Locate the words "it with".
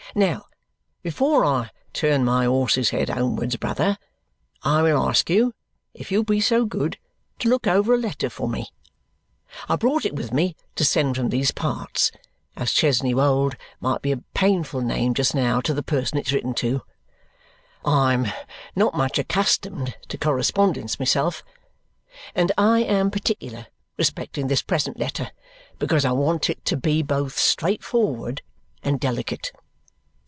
10.03-10.33